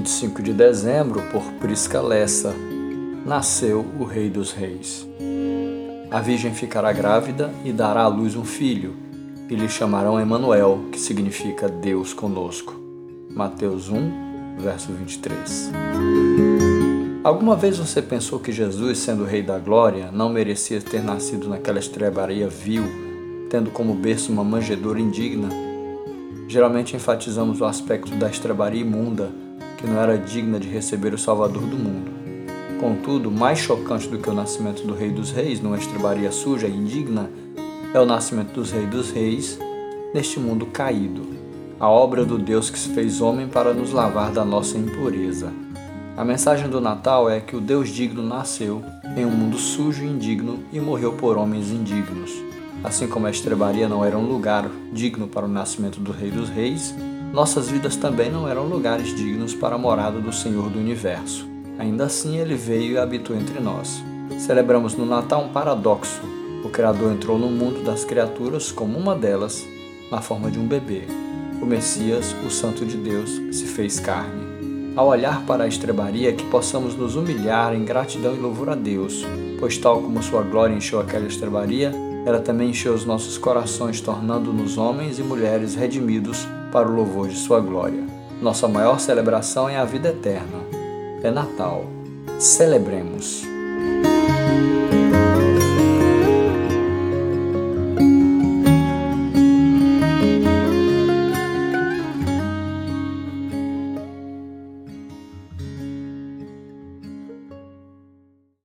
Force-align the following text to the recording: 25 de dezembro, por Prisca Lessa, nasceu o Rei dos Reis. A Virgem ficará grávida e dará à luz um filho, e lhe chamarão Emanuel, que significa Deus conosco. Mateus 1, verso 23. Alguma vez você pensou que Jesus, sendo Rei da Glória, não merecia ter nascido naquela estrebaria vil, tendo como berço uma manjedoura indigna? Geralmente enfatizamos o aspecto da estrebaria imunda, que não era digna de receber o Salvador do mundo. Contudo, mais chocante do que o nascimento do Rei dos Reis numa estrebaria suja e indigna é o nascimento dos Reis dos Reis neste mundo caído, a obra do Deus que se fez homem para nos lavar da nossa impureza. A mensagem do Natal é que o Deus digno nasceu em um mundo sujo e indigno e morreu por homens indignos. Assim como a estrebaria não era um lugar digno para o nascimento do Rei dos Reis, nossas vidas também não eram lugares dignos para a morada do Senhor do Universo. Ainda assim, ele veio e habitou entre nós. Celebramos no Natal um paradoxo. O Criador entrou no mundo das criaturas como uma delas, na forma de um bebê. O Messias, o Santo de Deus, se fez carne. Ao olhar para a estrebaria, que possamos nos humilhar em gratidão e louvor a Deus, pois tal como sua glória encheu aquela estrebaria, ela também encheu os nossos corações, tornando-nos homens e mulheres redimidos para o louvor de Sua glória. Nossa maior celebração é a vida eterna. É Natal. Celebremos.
25 0.00 0.42
de 0.42 0.54
dezembro, 0.54 1.20
por 1.30 1.42
Prisca 1.60 2.00
Lessa, 2.00 2.54
nasceu 3.26 3.84
o 3.98 4.04
Rei 4.04 4.30
dos 4.30 4.50
Reis. 4.50 5.06
A 6.10 6.22
Virgem 6.22 6.54
ficará 6.54 6.90
grávida 6.90 7.52
e 7.66 7.70
dará 7.70 8.04
à 8.04 8.08
luz 8.08 8.34
um 8.34 8.44
filho, 8.44 8.94
e 9.46 9.54
lhe 9.54 9.68
chamarão 9.68 10.18
Emanuel, 10.18 10.86
que 10.90 10.98
significa 10.98 11.68
Deus 11.68 12.14
conosco. 12.14 12.80
Mateus 13.28 13.90
1, 13.90 14.56
verso 14.58 14.90
23. 14.90 15.70
Alguma 17.22 17.54
vez 17.54 17.76
você 17.76 18.00
pensou 18.00 18.38
que 18.38 18.52
Jesus, 18.52 18.96
sendo 18.96 19.26
Rei 19.26 19.42
da 19.42 19.58
Glória, 19.58 20.10
não 20.10 20.30
merecia 20.30 20.80
ter 20.80 21.04
nascido 21.04 21.46
naquela 21.46 21.78
estrebaria 21.78 22.48
vil, 22.48 22.84
tendo 23.50 23.70
como 23.70 23.92
berço 23.92 24.32
uma 24.32 24.42
manjedoura 24.42 24.98
indigna? 24.98 25.50
Geralmente 26.48 26.96
enfatizamos 26.96 27.60
o 27.60 27.66
aspecto 27.66 28.14
da 28.16 28.30
estrebaria 28.30 28.80
imunda, 28.80 29.30
que 29.80 29.86
não 29.86 29.98
era 29.98 30.18
digna 30.18 30.60
de 30.60 30.68
receber 30.68 31.14
o 31.14 31.18
Salvador 31.18 31.62
do 31.62 31.76
mundo. 31.76 32.12
Contudo, 32.78 33.30
mais 33.30 33.58
chocante 33.58 34.08
do 34.08 34.18
que 34.18 34.28
o 34.28 34.34
nascimento 34.34 34.86
do 34.86 34.94
Rei 34.94 35.10
dos 35.10 35.30
Reis 35.30 35.60
numa 35.60 35.78
estrebaria 35.78 36.30
suja 36.30 36.68
e 36.68 36.76
indigna 36.76 37.30
é 37.94 37.98
o 37.98 38.06
nascimento 38.06 38.52
dos 38.52 38.70
Reis 38.70 38.90
dos 38.90 39.10
Reis 39.10 39.58
neste 40.14 40.38
mundo 40.38 40.66
caído, 40.66 41.22
a 41.78 41.88
obra 41.88 42.24
do 42.24 42.38
Deus 42.38 42.68
que 42.68 42.78
se 42.78 42.90
fez 42.90 43.20
homem 43.20 43.48
para 43.48 43.72
nos 43.72 43.92
lavar 43.92 44.30
da 44.30 44.44
nossa 44.44 44.76
impureza. 44.76 45.52
A 46.16 46.24
mensagem 46.24 46.68
do 46.68 46.80
Natal 46.80 47.30
é 47.30 47.40
que 47.40 47.56
o 47.56 47.60
Deus 47.60 47.88
digno 47.88 48.22
nasceu 48.22 48.82
em 49.16 49.24
um 49.24 49.30
mundo 49.30 49.56
sujo 49.56 50.04
e 50.04 50.06
indigno 50.06 50.58
e 50.72 50.78
morreu 50.78 51.14
por 51.14 51.38
homens 51.38 51.70
indignos. 51.70 52.32
Assim 52.84 53.06
como 53.06 53.26
a 53.26 53.30
estrebaria 53.30 53.88
não 53.88 54.04
era 54.04 54.18
um 54.18 54.26
lugar 54.26 54.70
digno 54.92 55.26
para 55.26 55.46
o 55.46 55.48
nascimento 55.48 56.00
do 56.00 56.12
Rei 56.12 56.30
dos 56.30 56.48
Reis, 56.48 56.94
nossas 57.32 57.68
vidas 57.70 57.94
também 57.94 58.28
não 58.28 58.48
eram 58.48 58.66
lugares 58.66 59.14
dignos 59.14 59.54
para 59.54 59.76
a 59.76 59.78
morada 59.78 60.20
do 60.20 60.32
Senhor 60.32 60.68
do 60.68 60.80
Universo. 60.80 61.46
Ainda 61.78 62.04
assim, 62.04 62.36
ele 62.36 62.56
veio 62.56 62.94
e 62.94 62.98
habitou 62.98 63.36
entre 63.36 63.60
nós. 63.60 64.02
Celebramos 64.36 64.96
no 64.96 65.06
Natal 65.06 65.44
um 65.44 65.48
paradoxo. 65.48 66.20
O 66.64 66.68
Criador 66.68 67.12
entrou 67.12 67.38
no 67.38 67.48
mundo 67.48 67.84
das 67.84 68.04
criaturas 68.04 68.72
como 68.72 68.98
uma 68.98 69.14
delas, 69.14 69.64
na 70.10 70.20
forma 70.20 70.50
de 70.50 70.58
um 70.58 70.66
bebê. 70.66 71.04
O 71.62 71.66
Messias, 71.66 72.34
o 72.44 72.50
Santo 72.50 72.84
de 72.84 72.96
Deus, 72.96 73.30
se 73.52 73.64
fez 73.64 74.00
carne. 74.00 74.50
Ao 74.96 75.06
olhar 75.06 75.46
para 75.46 75.64
a 75.64 75.68
estrebaria, 75.68 76.32
que 76.32 76.44
possamos 76.46 76.96
nos 76.96 77.14
humilhar 77.14 77.74
em 77.74 77.84
gratidão 77.84 78.34
e 78.34 78.38
louvor 78.38 78.70
a 78.70 78.74
Deus, 78.74 79.24
pois 79.60 79.78
tal 79.78 80.02
como 80.02 80.20
sua 80.20 80.42
glória 80.42 80.74
encheu 80.74 80.98
aquela 80.98 81.28
estrebaria, 81.28 81.92
ela 82.26 82.40
também 82.40 82.70
encheu 82.70 82.92
os 82.92 83.04
nossos 83.04 83.38
corações, 83.38 84.00
tornando-nos 84.00 84.76
homens 84.76 85.20
e 85.20 85.22
mulheres 85.22 85.76
redimidos 85.76 86.44
para 86.70 86.88
o 86.88 86.94
louvor 86.94 87.28
de 87.28 87.36
Sua 87.36 87.60
glória. 87.60 88.04
Nossa 88.40 88.66
maior 88.66 88.98
celebração 88.98 89.68
é 89.68 89.76
a 89.76 89.84
vida 89.84 90.08
eterna. 90.08 90.58
É 91.22 91.30
Natal. 91.30 91.84
Celebremos. 92.38 93.44